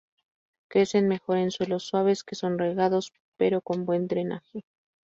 Crecen 0.67 1.07
mejor 1.07 1.37
en 1.37 1.51
suelos 1.51 1.83
suaves 1.83 2.23
que 2.23 2.33
son 2.33 2.57
regados, 2.57 3.13
pero 3.37 3.61
con 3.61 3.85
buen 3.85 4.07
drenaje. 4.07 4.65